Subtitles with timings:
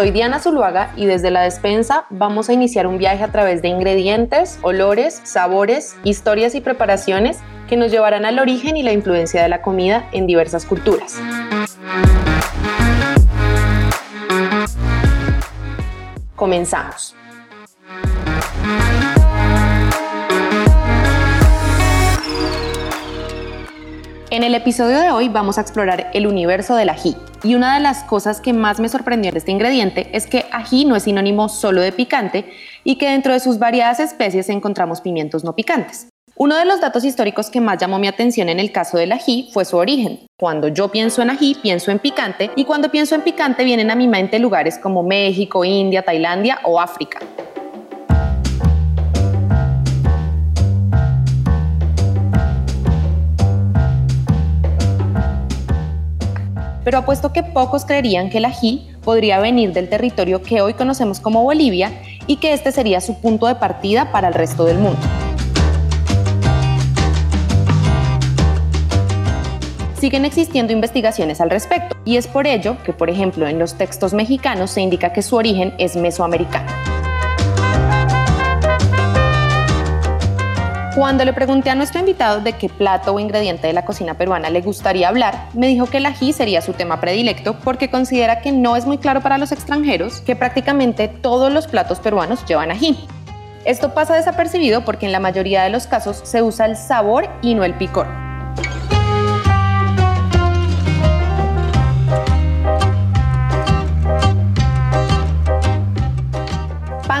[0.00, 3.68] Soy Diana Zuluaga y desde la despensa vamos a iniciar un viaje a través de
[3.68, 9.50] ingredientes, olores, sabores, historias y preparaciones que nos llevarán al origen y la influencia de
[9.50, 11.20] la comida en diversas culturas.
[16.40, 17.14] Comenzamos.
[24.30, 27.14] En el episodio de hoy vamos a explorar el universo del ají.
[27.42, 30.86] Y una de las cosas que más me sorprendió de este ingrediente es que ají
[30.86, 32.50] no es sinónimo solo de picante
[32.84, 36.09] y que dentro de sus variadas especies encontramos pimientos no picantes.
[36.42, 39.50] Uno de los datos históricos que más llamó mi atención en el caso del ají
[39.52, 40.20] fue su origen.
[40.38, 43.94] Cuando yo pienso en ají, pienso en picante y cuando pienso en picante vienen a
[43.94, 47.20] mi mente lugares como México, India, Tailandia o África.
[56.82, 61.20] pero apuesto que pocos creerían que el ají podría venir del territorio que hoy conocemos
[61.20, 61.92] como Bolivia
[62.26, 64.98] y que este sería su punto de partida para el resto del mundo.
[70.00, 74.14] Siguen existiendo investigaciones al respecto y es por ello que, por ejemplo, en los textos
[74.14, 76.72] mexicanos se indica que su origen es mesoamericano.
[80.96, 84.48] Cuando le pregunté a nuestro invitado de qué plato o ingrediente de la cocina peruana
[84.48, 88.52] le gustaría hablar, me dijo que el ají sería su tema predilecto porque considera que
[88.52, 93.06] no es muy claro para los extranjeros que prácticamente todos los platos peruanos llevan ají.
[93.66, 97.54] Esto pasa desapercibido porque en la mayoría de los casos se usa el sabor y
[97.54, 98.06] no el picor.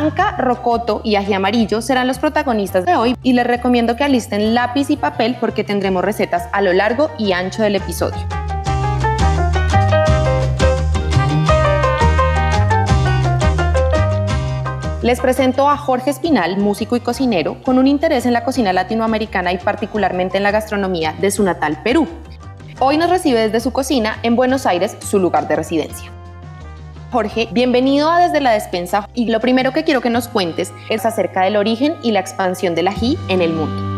[0.00, 4.54] Panca, rocoto y ají amarillo serán los protagonistas de hoy y les recomiendo que alisten
[4.54, 8.16] lápiz y papel porque tendremos recetas a lo largo y ancho del episodio.
[15.02, 19.52] Les presento a Jorge Espinal, músico y cocinero, con un interés en la cocina latinoamericana
[19.52, 22.08] y particularmente en la gastronomía de su natal Perú.
[22.78, 26.10] Hoy nos recibe desde su cocina en Buenos Aires, su lugar de residencia.
[27.10, 31.04] Jorge, bienvenido a Desde la Despensa y lo primero que quiero que nos cuentes es
[31.04, 33.90] acerca del origen y la expansión del ají en el mundo.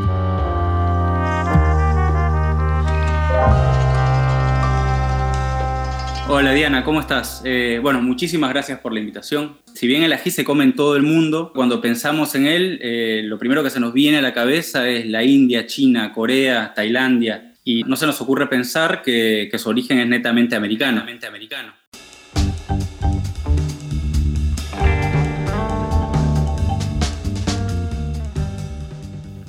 [6.26, 7.42] Hola Diana, ¿cómo estás?
[7.44, 9.58] Eh, bueno, muchísimas gracias por la invitación.
[9.74, 13.20] Si bien el ají se come en todo el mundo, cuando pensamos en él, eh,
[13.24, 17.52] lo primero que se nos viene a la cabeza es la India, China, Corea, Tailandia,
[17.62, 21.00] y no se nos ocurre pensar que, que su origen es netamente americano.
[21.00, 21.81] Netamente americano.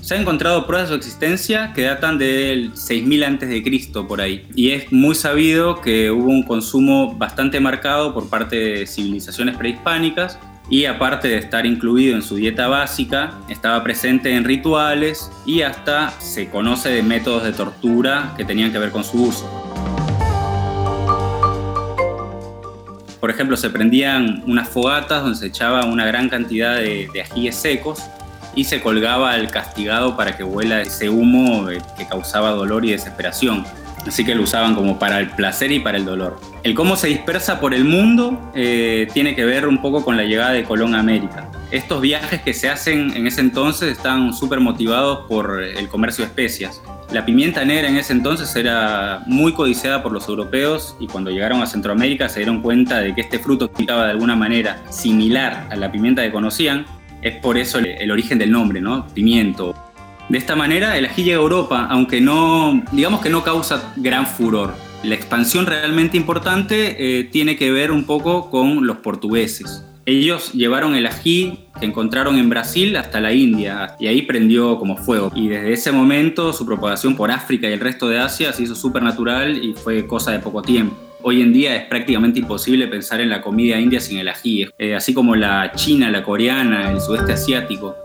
[0.04, 4.04] Se han encontrado pruebas de su existencia que datan del 6000 a.C.
[4.06, 4.46] por ahí.
[4.54, 10.38] Y es muy sabido que hubo un consumo bastante marcado por parte de civilizaciones prehispánicas
[10.70, 16.12] y aparte de estar incluido en su dieta básica, estaba presente en rituales y hasta
[16.20, 19.50] se conoce de métodos de tortura que tenían que ver con su uso.
[23.22, 27.56] Por ejemplo, se prendían unas fogatas donde se echaba una gran cantidad de, de ajíes
[27.56, 28.04] secos
[28.56, 32.92] y se colgaba al castigado para que huela ese humo eh, que causaba dolor y
[32.92, 33.66] desesperación.
[34.06, 36.40] Así que lo usaban como para el placer y para el dolor.
[36.64, 40.24] El cómo se dispersa por el mundo eh, tiene que ver un poco con la
[40.24, 41.50] llegada de Colón a América.
[41.72, 46.30] Estos viajes que se hacen en ese entonces están súper motivados por el comercio de
[46.30, 46.82] especias.
[47.12, 51.62] La pimienta negra en ese entonces era muy codiciada por los europeos y cuando llegaron
[51.62, 55.76] a Centroamérica se dieron cuenta de que este fruto picaba de alguna manera similar a
[55.76, 56.86] la pimienta que conocían
[57.24, 59.08] es por eso el, origen del nombre, ¿no?
[59.08, 59.74] Pimiento.
[60.30, 64.26] De esta manera, el ají llega a Europa, aunque no, digamos que no causa gran
[64.26, 64.74] furor.
[65.04, 69.84] La expansión realmente importante eh, tiene que ver un poco con los portugueses.
[70.06, 74.98] Ellos llevaron el ají que encontraron en Brasil hasta la India y ahí prendió como
[74.98, 75.32] fuego.
[75.34, 78.76] Y desde ese momento su propagación por África y el resto de Asia se hizo
[78.76, 80.96] súper natural y fue cosa de poco tiempo.
[81.26, 84.94] Hoy en día es prácticamente imposible pensar en la comida india sin el ají, eh,
[84.94, 87.96] así como la china, la coreana, el sudeste asiático.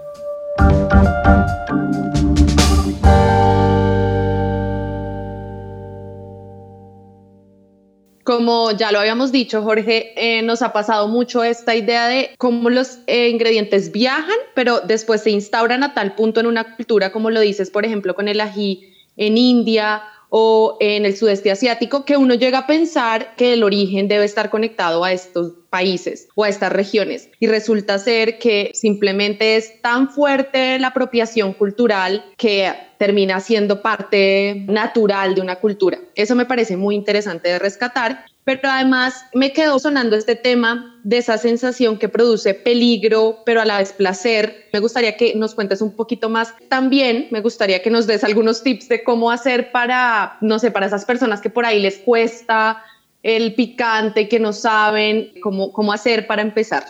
[8.23, 12.69] Como ya lo habíamos dicho, Jorge, eh, nos ha pasado mucho esta idea de cómo
[12.69, 17.31] los eh, ingredientes viajan, pero después se instauran a tal punto en una cultura, como
[17.31, 22.17] lo dices, por ejemplo, con el ají en India o en el sudeste asiático, que
[22.17, 26.49] uno llega a pensar que el origen debe estar conectado a estos países o a
[26.49, 27.29] estas regiones.
[27.39, 34.65] Y resulta ser que simplemente es tan fuerte la apropiación cultural que termina siendo parte
[34.67, 35.97] natural de una cultura.
[36.13, 38.25] Eso me parece muy interesante de rescatar
[38.57, 43.65] pero además me quedó sonando este tema de esa sensación que produce peligro, pero a
[43.65, 44.69] la vez placer.
[44.73, 46.55] Me gustaría que nos cuentes un poquito más.
[46.67, 50.87] También me gustaría que nos des algunos tips de cómo hacer para, no sé, para
[50.87, 52.83] esas personas que por ahí les cuesta
[53.21, 56.85] el picante, que no saben cómo, cómo hacer para empezar.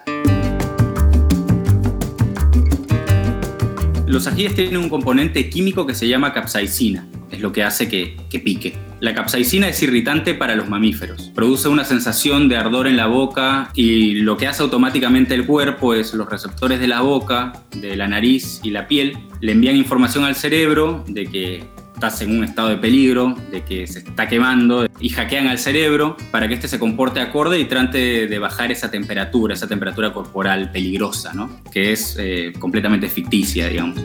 [4.09, 8.17] Los ajíes tienen un componente químico que se llama capsaicina es lo que hace que,
[8.39, 8.75] pique.
[8.99, 11.31] La capsaicina es irritante para los mamíferos.
[11.33, 15.93] Produce una sensación de ardor en la boca y lo que hace automáticamente el cuerpo
[15.93, 20.25] es los receptores de la boca, de la nariz y la piel le envían información
[20.25, 21.63] al cerebro de que
[21.99, 26.15] estás en un estado de peligro, de que se está quemando y hackean al cerebro
[26.31, 30.71] para que éste se comporte acorde y trate de bajar esa temperatura, esa temperatura corporal
[30.71, 31.61] peligrosa, ¿no?
[31.73, 33.99] que es eh, completamente ficticia, digamos.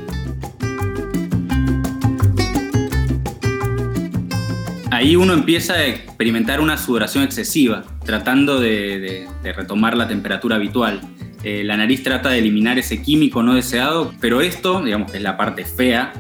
[4.91, 11.00] ahí uno empieza a experimentar una sudoración excesiva, tratando de, retomar la temperatura habitual.
[11.43, 15.23] Eh, la nariz trata de eliminar ese químico no deseado, pero esto, digamos que es
[15.23, 16.12] la parte fea,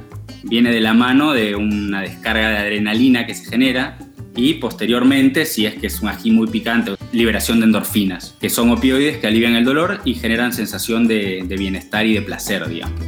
[0.44, 3.98] viene de la mano de una descarga de adrenalina que se genera
[4.36, 8.70] y posteriormente, si es que es un ají muy picante, liberación de endorfinas, que son
[8.70, 13.00] opioides que alivian el dolor y generan sensación de, de bienestar y de placer, digamos.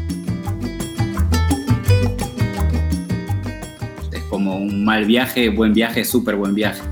[4.36, 6.82] como un mal viaje, buen viaje, súper buen viaje.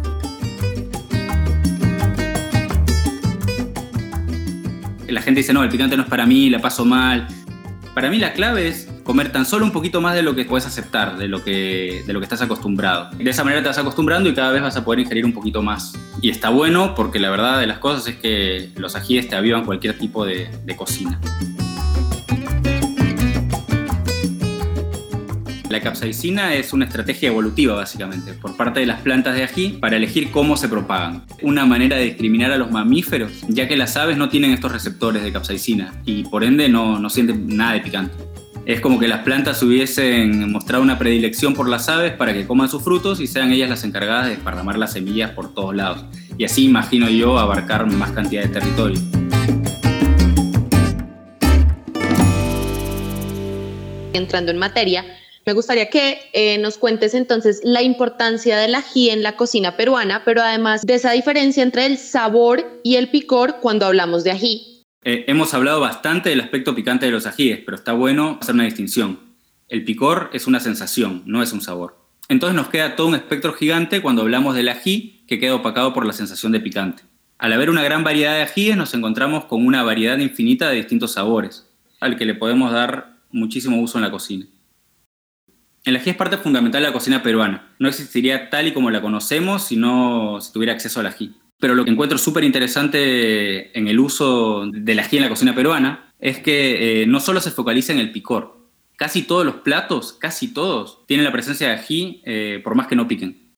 [5.09, 7.29] La gente dice, no, el picante no es para mí, la paso mal.
[7.95, 10.67] Para mí la clave es comer tan solo un poquito más de lo que puedes
[10.67, 13.11] aceptar, de lo que, de lo que estás acostumbrado.
[13.17, 15.63] De esa manera te vas acostumbrando y cada vez vas a poder ingerir un poquito
[15.63, 15.93] más.
[16.23, 19.65] Y está bueno porque la verdad de las cosas es que los ajíes te avivan
[19.65, 21.21] cualquier tipo de, de cocina.
[25.69, 29.97] La capsaicina es una estrategia evolutiva, básicamente, por parte de las plantas de ají para
[29.97, 31.25] elegir cómo se propagan.
[31.43, 35.25] Una manera de discriminar a los mamíferos, ya que las aves no tienen estos receptores
[35.25, 38.34] de capsaicina y por ende no, no sienten nada de picante.
[38.67, 42.71] Es como que las plantas hubiesen mostrado una predilección por las aves para que coman
[42.71, 46.03] sus frutos y sean ellas las encargadas de esparramar las semillas por todos lados.
[46.39, 48.99] Y así imagino yo abarcar más cantidad de territorio.
[54.15, 55.05] Entrando en materia,
[55.45, 60.23] me gustaría que eh, nos cuentes entonces la importancia del ají en la cocina peruana,
[60.25, 64.74] pero además de esa diferencia entre el sabor y el picor cuando hablamos de ají.
[65.07, 68.65] Eh, hemos hablado bastante del aspecto picante de los ajíes, pero está bueno hacer una
[68.65, 69.21] distinción.
[69.69, 71.99] El picor es una sensación, no es un sabor.
[72.31, 76.07] Entonces nos queda todo un espectro gigante cuando hablamos del ají que queda opacado por
[76.07, 77.03] la sensación de picante.
[77.37, 81.13] Al haber una gran variedad de ajíes nos encontramos con una variedad infinita de distintos
[81.13, 81.69] sabores,
[82.01, 84.47] al que le podemos dar muchísimo uso en la cocina.
[85.85, 87.75] El ají es parte fundamental de la cocina peruana.
[87.79, 91.35] No existiría tal y como la conocemos si no tuviera acceso al ají.
[91.65, 96.13] Pero lo que encuentro súper interesante en el uso del ají en la cocina peruana
[96.21, 98.69] es que eh, no solo se focaliza en el picor.
[98.97, 102.97] Casi todos los platos, casi todos, tienen la presencia de ají eh, por más que
[102.97, 103.55] no piquen.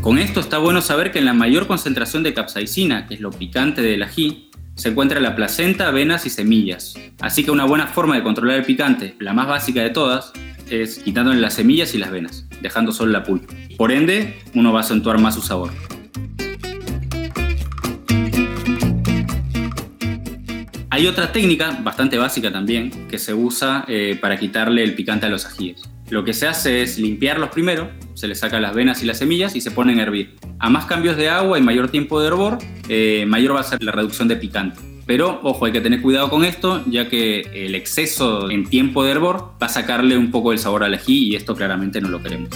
[0.00, 3.32] Con esto está bueno saber que en la mayor concentración de capsaicina, que es lo
[3.32, 4.47] picante del ají,
[4.78, 6.94] se encuentra la placenta, venas y semillas.
[7.20, 10.32] Así que una buena forma de controlar el picante, la más básica de todas,
[10.70, 13.52] es quitándole las semillas y las venas, dejando solo la pulpa.
[13.76, 15.72] Por ende, uno va a acentuar más su sabor.
[20.90, 25.28] Hay otra técnica, bastante básica también, que se usa eh, para quitarle el picante a
[25.28, 25.82] los ajíes.
[26.10, 29.54] Lo que se hace es limpiarlos primero, se les saca las venas y las semillas
[29.54, 30.36] y se ponen a hervir.
[30.58, 33.82] A más cambios de agua y mayor tiempo de hervor, eh, mayor va a ser
[33.82, 34.80] la reducción de picante.
[35.06, 39.12] Pero ojo, hay que tener cuidado con esto, ya que el exceso en tiempo de
[39.12, 42.22] hervor va a sacarle un poco el sabor al ají y esto claramente no lo
[42.22, 42.50] queremos.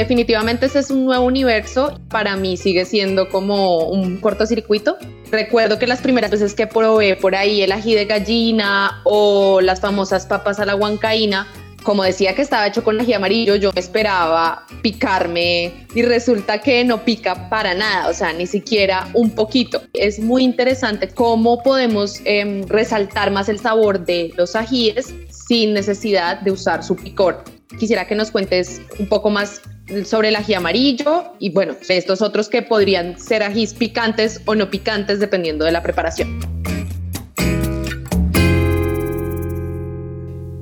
[0.00, 2.00] Definitivamente ese es un nuevo universo.
[2.08, 4.96] Para mí sigue siendo como un cortocircuito.
[5.30, 9.82] Recuerdo que las primeras veces que probé por ahí el ají de gallina o las
[9.82, 11.46] famosas papas a la huancaína,
[11.82, 17.04] como decía que estaba hecho con ají amarillo, yo esperaba picarme y resulta que no
[17.04, 19.82] pica para nada, o sea, ni siquiera un poquito.
[19.92, 26.40] Es muy interesante cómo podemos em, resaltar más el sabor de los ajíes sin necesidad
[26.40, 27.44] de usar su picor.
[27.78, 29.60] Quisiera que nos cuentes un poco más
[30.04, 34.70] sobre el ají amarillo y bueno, estos otros que podrían ser ajís picantes o no
[34.70, 36.40] picantes dependiendo de la preparación.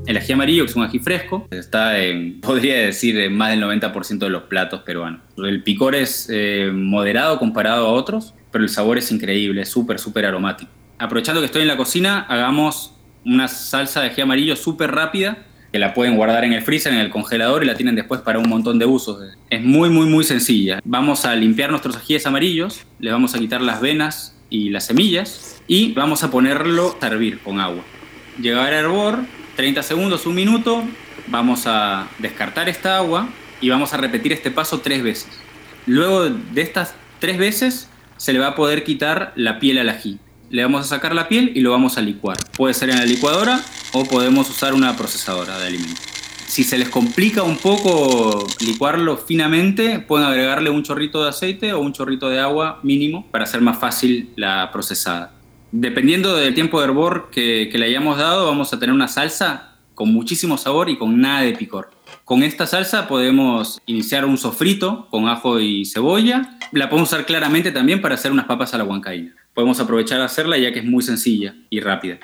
[0.07, 3.63] El ají amarillo, que es un ají fresco, está en, podría decir, en más del
[3.63, 5.21] 90% de los platos peruanos.
[5.37, 10.25] El picor es eh, moderado comparado a otros, pero el sabor es increíble, súper, súper
[10.25, 10.71] aromático.
[10.99, 12.95] Aprovechando que estoy en la cocina, hagamos
[13.27, 16.99] una salsa de ají amarillo súper rápida, que la pueden guardar en el freezer, en
[17.01, 19.19] el congelador y la tienen después para un montón de usos.
[19.51, 20.81] Es muy, muy, muy sencilla.
[20.85, 25.63] Vamos a limpiar nuestros ajíes amarillos, le vamos a quitar las venas y las semillas
[25.67, 27.85] y vamos a ponerlo a hervir con agua.
[28.41, 29.19] Llegar a hervor,
[29.57, 30.85] 30 segundos, un minuto,
[31.27, 33.29] vamos a descartar esta agua
[33.61, 35.29] y vamos a repetir este paso tres veces.
[35.87, 40.19] Luego de estas tres veces se le va a poder quitar la piel al ají.
[40.51, 42.39] Le vamos a sacar la piel y lo vamos a licuar.
[42.57, 43.61] Puede ser en la licuadora
[43.93, 46.05] o podemos usar una procesadora de alimentos.
[46.49, 51.81] Si se les complica un poco licuarlo finamente, pueden agregarle un chorrito de aceite o
[51.81, 55.35] un chorrito de agua mínimo para hacer más fácil la procesada.
[55.73, 60.11] Dependiendo del tiempo de hervor que, le hayamos dado, vamos a tener una salsa con
[60.11, 61.91] muchísimo sabor y con nada de picor.
[62.25, 66.59] Con esta salsa podemos iniciar un sofrito con ajo y cebolla.
[66.73, 69.35] La podemos usar claramente también para hacer unas papas a la huancaína.
[69.53, 72.21] Podemos aprovechar a hacerla ya que es muy sencilla y rápida.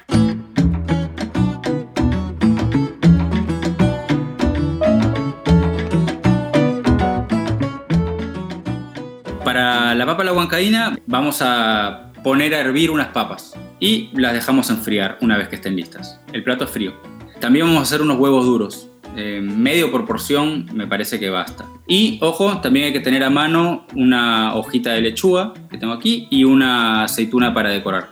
[10.04, 15.16] La papa la huancaína vamos a poner a hervir unas papas y las dejamos enfriar
[15.22, 16.20] una vez que estén listas.
[16.30, 16.92] El plato es frío.
[17.40, 18.90] También vamos a hacer unos huevos duros.
[19.16, 21.64] Eh, medio por porción me parece que basta.
[21.88, 26.28] Y ojo, también hay que tener a mano una hojita de lechuga que tengo aquí
[26.30, 28.10] y una aceituna para decorar.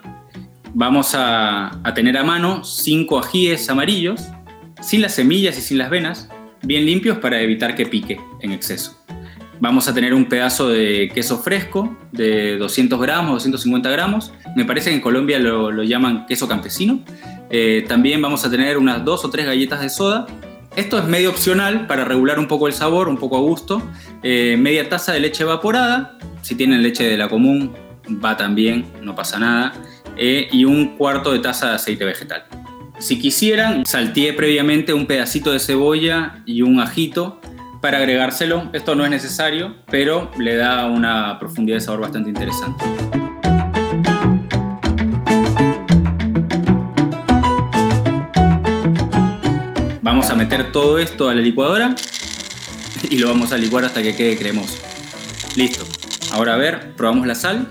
[0.73, 4.23] Vamos a tener a mano cinco ajíes amarillos,
[4.81, 6.31] sin las semillas y sin las venas,
[6.63, 9.02] bien limpios para evitar que pique en exceso.
[9.63, 14.33] Vamos a tener un pedazo de queso fresco de 200 gramos, 250 gramos.
[14.57, 16.99] Me parece que en Colombia lo, llaman queso campesino.
[17.49, 20.27] Eh, también vamos a tener unas dos o tres galletas de soda.
[20.75, 23.81] Esto es medio opcional para regular un poco el sabor, un poco a gusto.
[24.25, 26.19] Eh, media taza de leche evaporada.
[26.43, 27.73] Si tienen leche de la común,
[28.09, 29.75] va también, no pasa nada.
[30.17, 32.47] Eh, y un cuarto de taza de aceite vegetal.
[32.99, 37.41] Si quisieran, salteé previamente un pedacito de cebolla y un ajito
[37.83, 38.71] para agregárselo.
[38.73, 42.85] Esto no es necesario, pero le da una profundidad de sabor bastante interesante.
[50.01, 51.95] Vamos a meter todo esto a la licuadora
[53.11, 54.79] y lo vamos a licuar hasta que quede cremoso.
[55.57, 55.85] Listo.
[56.33, 57.67] Ahora a ver, probamos la sal.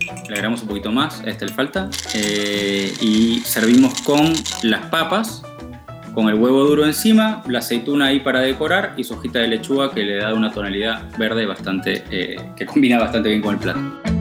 [0.00, 1.90] Le agregamos un poquito más, a este le falta.
[2.14, 5.42] Eh, y servimos con las papas
[6.16, 9.90] con el huevo duro encima, la aceituna ahí para decorar y su hojita de lechuga
[9.90, 14.15] que le da una tonalidad verde bastante, eh, que combina bastante bien con el plato.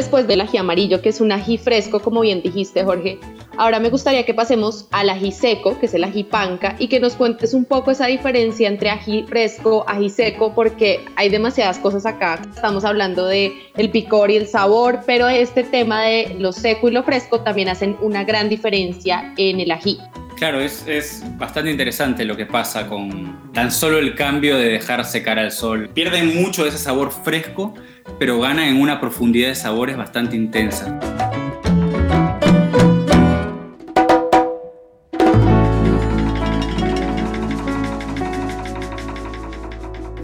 [0.00, 3.18] Después del ají amarillo, que es un ají fresco, como bien dijiste, Jorge,
[3.58, 6.98] Ahora me gustaría que pasemos al ají seco, que es el ají panca, y que
[6.98, 12.06] nos cuentes un poco esa diferencia entre ají fresco, ají seco, porque hay demasiadas cosas
[12.06, 12.40] acá.
[12.54, 16.92] Estamos hablando de el picor y el sabor, pero este tema de lo seco y
[16.92, 19.98] lo fresco también hacen una gran diferencia en el ají.
[20.36, 25.04] Claro, es, es, bastante interesante lo que pasa con tan solo el cambio de dejar
[25.04, 25.90] secar al sol.
[25.92, 27.74] Pierden mucho ese sabor fresco,
[28.18, 30.98] pero ganan en una profundidad de sabores bastante intensa.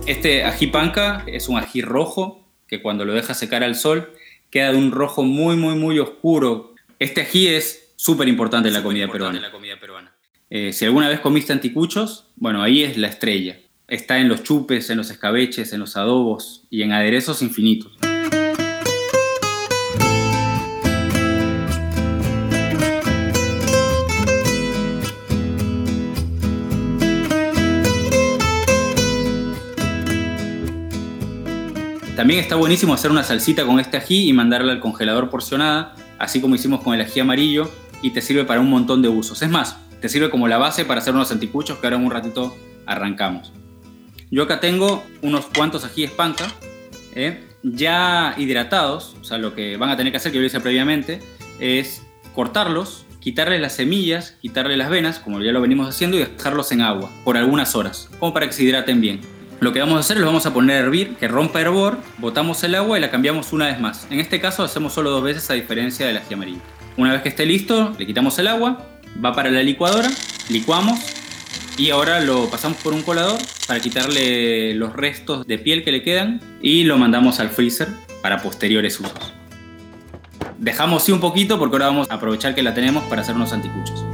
[0.06, 4.12] Este ají panca es un ají rojo que cuando lo deja secar al sol
[4.50, 6.74] queda de un rojo muy, muy, muy oscuro.
[6.98, 10.12] Este ají es súper importante en la comida peruana.
[10.48, 13.58] Eh, si alguna vez comiste anticuchos, bueno, ahí es la estrella.
[13.88, 17.96] Está en los chupes, en los escabeches, en los adobos y en aderezos infinitos.
[32.16, 36.40] También está buenísimo hacer una salsita con este ají y mandarla al congelador porcionada, así
[36.40, 37.70] como hicimos con el ají amarillo,
[38.02, 39.42] y te sirve para un montón de usos.
[39.42, 42.10] Es más, te sirve como la base para hacer unos anticuchos que ahora en un
[42.10, 42.52] ratito
[42.84, 43.52] arrancamos.
[44.30, 46.46] Yo acá tengo unos cuantos ajíes panca,
[47.14, 47.44] ¿eh?
[47.62, 50.60] ya hidratados, o sea, lo que van a tener que hacer, que yo lo hice
[50.60, 51.20] previamente,
[51.60, 52.02] es
[52.34, 56.80] cortarlos, quitarles las semillas, quitarle las venas, como ya lo venimos haciendo, y dejarlos en
[56.80, 59.20] agua por algunas horas, como para que se hidraten bien.
[59.60, 61.98] Lo que vamos a hacer es lo vamos a poner a hervir, que rompa hervor,
[62.18, 64.06] botamos el agua y la cambiamos una vez más.
[64.10, 66.60] En este caso hacemos solo dos veces a diferencia del ají amarillo.
[66.96, 68.86] Una vez que esté listo, le quitamos el agua,
[69.24, 70.10] va para la licuadora,
[70.50, 70.98] licuamos
[71.78, 76.02] y ahora lo pasamos por un colador para quitarle los restos de piel que le
[76.02, 77.88] quedan y lo mandamos al freezer
[78.22, 79.32] para posteriores usos.
[80.58, 83.52] Dejamos sí un poquito porque ahora vamos a aprovechar que la tenemos para hacer unos
[83.52, 84.04] anticuchos.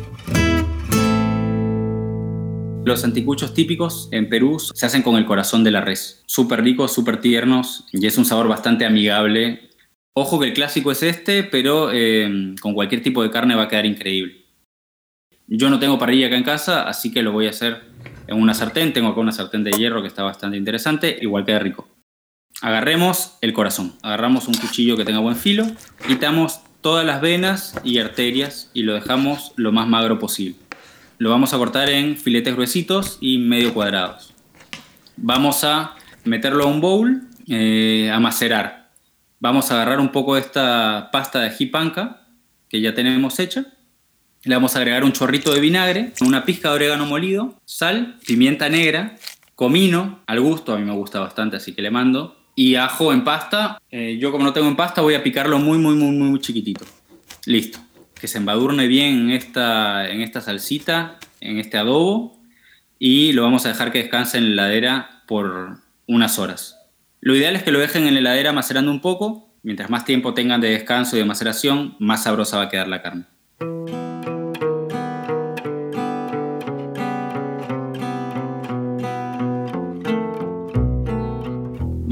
[2.84, 6.24] Los anticuchos típicos en Perú se hacen con el corazón de la res.
[6.26, 9.70] Súper ricos, súper tiernos y es un sabor bastante amigable.
[10.14, 13.68] Ojo que el clásico es este, pero eh, con cualquier tipo de carne va a
[13.68, 14.41] quedar increíble.
[15.54, 17.82] Yo no tengo parrilla acá en casa, así que lo voy a hacer
[18.26, 18.94] en una sartén.
[18.94, 21.86] Tengo acá una sartén de hierro que está bastante interesante, igual queda rico.
[22.62, 25.66] Agarremos el corazón, agarramos un cuchillo que tenga buen filo,
[26.06, 30.56] quitamos todas las venas y arterias y lo dejamos lo más magro posible.
[31.18, 34.32] Lo vamos a cortar en filetes gruesitos y medio cuadrados.
[35.18, 38.90] Vamos a meterlo a un bowl eh, a macerar.
[39.38, 42.26] Vamos a agarrar un poco de esta pasta de ají panca
[42.70, 43.66] que ya tenemos hecha.
[44.44, 48.68] Le vamos a agregar un chorrito de vinagre, una pizca de orégano molido, sal, pimienta
[48.68, 49.16] negra,
[49.54, 53.24] comino, al gusto, a mí me gusta bastante, así que le mando, y ajo en
[53.24, 53.80] pasta.
[53.90, 56.84] Eh, yo como no tengo en pasta voy a picarlo muy, muy, muy, muy chiquitito.
[57.46, 57.78] Listo
[58.22, 62.38] que se embadurne bien en esta, en esta salsita, en este adobo,
[62.96, 66.78] y lo vamos a dejar que descanse en la heladera por unas horas.
[67.20, 70.34] Lo ideal es que lo dejen en la heladera macerando un poco, mientras más tiempo
[70.34, 73.24] tengan de descanso y de maceración, más sabrosa va a quedar la carne.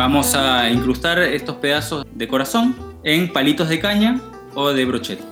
[0.00, 4.18] Vamos a incrustar estos pedazos de corazón en palitos de caña
[4.54, 5.24] o de brocheta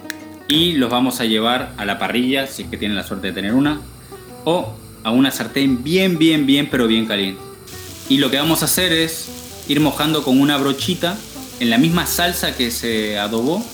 [0.47, 3.33] y los vamos a llevar a la parrilla, si es que tienen la suerte de
[3.33, 3.81] tener una,
[4.45, 7.41] o a una sartén bien, bien, bien, pero bien caliente.
[8.11, 11.17] Y lo que vamos a hacer es ir mojando con una brochita
[11.61, 13.65] en la misma salsa que se adobó,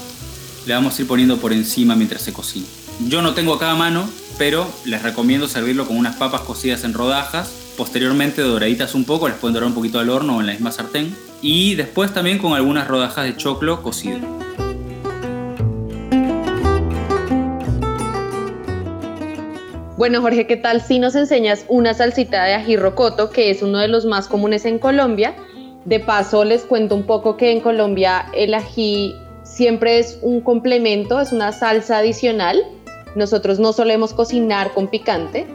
[0.65, 2.67] le vamos a ir poniendo por encima mientras se cocina.
[3.09, 4.09] Yo no tengo acá a mano,
[4.39, 9.37] pero les recomiendo servirlo con unas papas cocidas en rodajas, posteriormente doraditas un poco, les
[9.37, 12.55] pueden dorar un poquito al horno o en la misma sartén, y después también con
[12.55, 14.19] algunas rodajas de choclo cocido.
[19.97, 23.79] Bueno, Jorge, ¿qué tal si nos enseñas una salsita de ají rocoto, que es uno
[23.79, 25.35] de los más comunes en Colombia?
[25.85, 31.21] De paso, les cuento un poco que en Colombia el ají siempre es un complemento,
[31.21, 32.63] es una salsa adicional.
[33.15, 35.47] Nosotros no solemos cocinar con picante,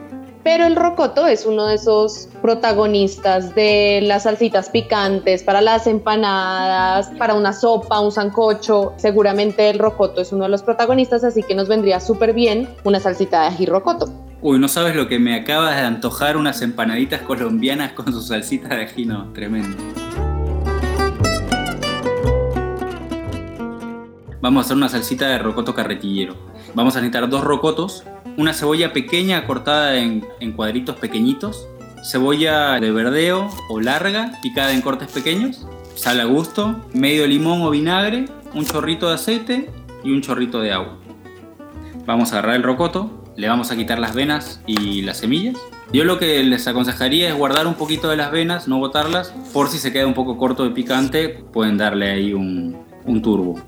[0.49, 7.11] pero el rocoto es uno de esos protagonistas de las salsitas picantes para las empanadas,
[7.19, 8.93] para una sopa, un sancocho.
[8.97, 12.99] Seguramente el rocoto es uno de los protagonistas, así que nos vendría súper bien una
[12.99, 14.11] salsita de ají rocoto.
[14.41, 18.69] Uy, no sabes lo que me acaba de antojar unas empanaditas colombianas con su salsita
[18.69, 19.77] de ají, no, tremendo.
[24.41, 26.33] Vamos a hacer una salsita de rocoto carretillero.
[26.73, 28.03] Vamos a necesitar dos rocotos,
[28.39, 31.67] una cebolla pequeña cortada en, en cuadritos pequeñitos,
[32.09, 37.69] cebolla de verdeo o larga picada en cortes pequeños, sal a gusto, medio limón o
[37.69, 39.69] vinagre, un chorrito de aceite
[40.05, 40.97] y un chorrito de agua.
[42.05, 45.57] Vamos a agarrar el rocoto, le vamos a quitar las venas y las semillas.
[45.91, 49.67] Yo lo que les aconsejaría es guardar un poquito de las venas, no botarlas, por
[49.67, 53.59] si se queda un poco corto de picante, pueden darle ahí un, un turbo.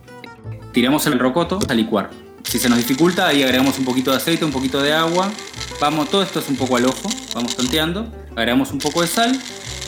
[0.71, 2.30] Tiramos el rocoto a licuar.
[2.43, 5.31] Si se nos dificulta, ahí agregamos un poquito de aceite, un poquito de agua.
[5.79, 8.11] Vamos, todo esto es un poco al ojo, vamos tanteando.
[8.35, 9.31] Agregamos un poco de sal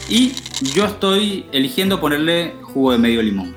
[0.09, 0.33] y
[0.73, 3.55] yo estoy eligiendo ponerle jugo de medio limón.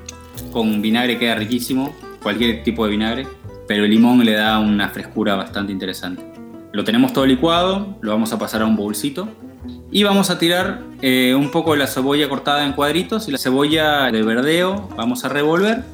[0.53, 3.27] Con vinagre queda riquísimo, cualquier tipo de vinagre
[3.67, 6.25] pero el limón le da una frescura bastante interesante.
[6.73, 9.29] Lo tenemos todo licuado, lo vamos a pasar a un bolsito
[9.91, 13.39] y vamos a tirar eh, un poco de la cebolla cortada en cuadritos y la
[13.39, 15.85] cebolla de verdeo, vamos a revolver,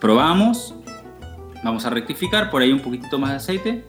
[0.00, 0.73] probamos,
[1.64, 3.84] vamos a rectificar, por ahí un poquitito más de aceite,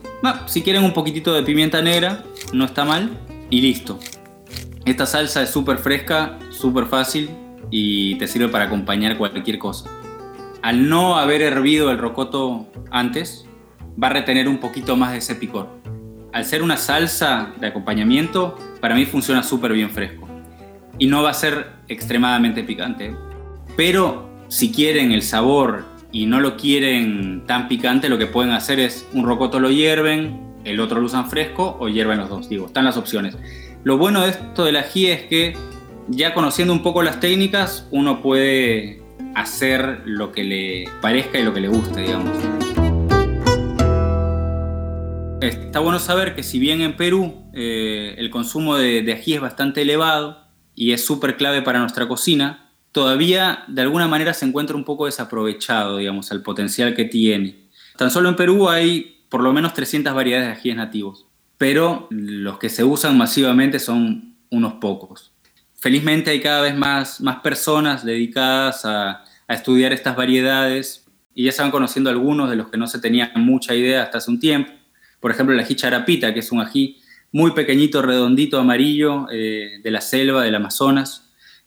[0.46, 3.10] si quieren un poquitito de pimienta negra, no está mal
[3.50, 3.98] y listo.
[4.84, 7.30] Esta salsa es súper fresca, súper fácil
[7.70, 9.90] y te sirve para acompañar cualquier cosa
[10.66, 13.46] al no haber hervido el rocoto antes,
[14.02, 15.68] va a retener un poquito más de ese picor.
[16.32, 20.26] Al ser una salsa de acompañamiento, para mí funciona súper bien fresco.
[20.98, 23.14] Y no va a ser extremadamente picante.
[23.76, 25.84] Pero si quieren el sabor
[26.16, 30.54] y no lo quieren tan picante, lo que pueden hacer es un rocoto lo hierven,
[30.64, 32.48] el otro lo usan fresco o hierven los dos.
[32.48, 33.36] Digo, están las opciones.
[33.84, 35.54] Lo bueno de esto del ají es que
[36.08, 39.02] ya conociendo un poco las técnicas, uno puede
[39.34, 42.34] hacer lo que le parezca y lo que le guste, digamos.
[45.42, 49.82] Está bueno saber que si bien en Perú eh, el consumo de, ají es bastante
[49.82, 52.65] elevado y es súper clave para nuestra cocina,
[52.96, 57.68] todavía de alguna manera se encuentra un poco desaprovechado, digamos, al potencial que tiene.
[57.98, 61.26] Tan solo en Perú hay por lo menos 300 variedades de ajíes nativos,
[61.58, 65.30] pero los que se usan masivamente son unos pocos.
[65.74, 71.04] Felizmente hay cada vez más, más personas dedicadas a, estudiar estas variedades
[71.34, 74.16] y ya se van conociendo algunos de los que no se tenía mucha idea hasta
[74.16, 74.72] hace un tiempo.
[75.20, 76.96] Por ejemplo, el ají charapita, que es un ají
[77.30, 81.25] muy pequeñito, redondito, amarillo, eh, de la selva, del Amazonas.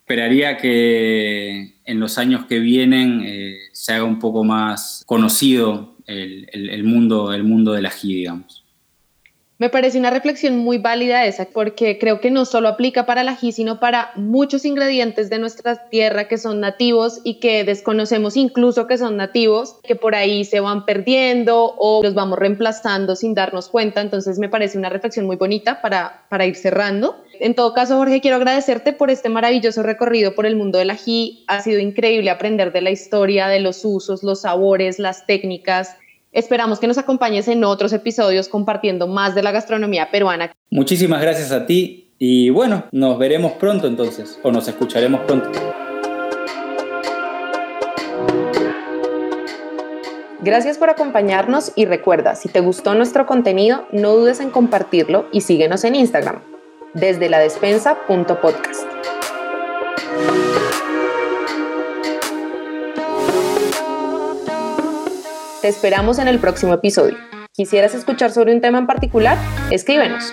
[0.10, 6.84] Esperaría que en los años que vienen eh, se haga un poco más conocido el,
[6.84, 8.66] mundo, el mundo del ají, digamos.
[9.60, 13.28] Me parece una reflexión muy válida esa, porque creo que no solo aplica para el
[13.28, 18.88] ají, sino para muchos ingredientes de nuestra tierra que son nativos y que desconocemos incluso
[18.88, 23.68] que son nativos, que por ahí se van perdiendo o los vamos reemplazando sin darnos
[23.68, 24.00] cuenta.
[24.00, 27.22] Entonces me parece una reflexión muy bonita para, para ir cerrando.
[27.42, 31.44] En todo caso, Jorge, quiero agradecerte por este maravilloso recorrido por el mundo del ají.
[31.48, 35.98] Ha sido increíble aprender de la historia, de los usos, los sabores, las técnicas
[36.32, 40.52] Esperamos que nos acompañes en otros episodios compartiendo más de la gastronomía peruana.
[40.70, 45.50] Muchísimas gracias a ti y bueno, nos veremos pronto entonces, o nos escucharemos pronto.
[50.42, 55.42] Gracias por acompañarnos y recuerda, si te gustó nuestro contenido, no dudes en compartirlo y
[55.42, 56.42] síguenos en Instagram,
[56.94, 58.99] desde la despensa.podcast.
[65.62, 67.18] Te esperamos en el próximo episodio.
[67.54, 69.38] ¿Quisieras escuchar sobre un tema en particular?
[69.72, 70.32] Escríbenos.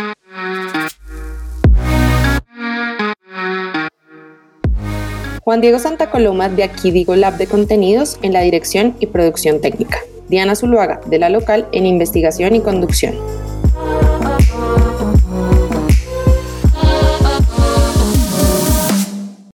[5.41, 9.61] Juan Diego Santa Coloma de Aquí Digo Lab de Contenidos en la dirección y producción
[9.61, 9.99] técnica.
[10.29, 13.17] Diana Zuluaga de la local en investigación y conducción.